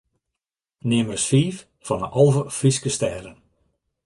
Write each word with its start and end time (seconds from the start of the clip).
Neam 0.87 1.07
ris 1.13 1.25
fiif 1.31 1.57
fan 1.85 2.01
’e 2.05 2.09
alve 2.21 2.43
Fryske 2.57 2.91
stêden. 2.95 3.37